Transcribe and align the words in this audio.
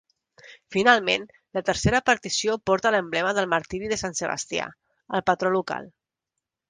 Finalment, 0.75 1.27
la 1.57 1.63
tercera 1.67 1.99
partició 2.11 2.55
porta 2.71 2.93
l'emblema 2.95 3.35
del 3.39 3.51
martiri 3.55 3.93
de 3.93 4.01
sant 4.05 4.19
Sebastià, 4.21 4.67
el 5.19 5.25
patró 5.29 5.53
local. 5.61 5.87